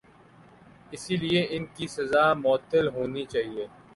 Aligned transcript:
اسی 0.93 1.15
لئے 1.21 1.41
ان 1.55 1.63
کی 1.75 1.85
سزا 1.95 2.25
معطل 2.43 2.85
ہونی 2.95 3.23
چاہیے۔ 3.33 3.65